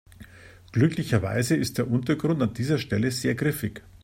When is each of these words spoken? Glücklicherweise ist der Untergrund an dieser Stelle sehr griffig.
Glücklicherweise 0.71 1.55
ist 1.55 1.77
der 1.77 1.87
Untergrund 1.87 2.41
an 2.41 2.55
dieser 2.55 2.79
Stelle 2.79 3.11
sehr 3.11 3.35
griffig. 3.35 3.83